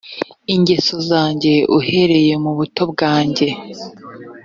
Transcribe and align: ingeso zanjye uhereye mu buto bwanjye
ingeso 0.55 0.95
zanjye 1.09 1.53
uhereye 1.77 2.33
mu 2.43 2.51
buto 2.57 2.83
bwanjye 2.91 3.47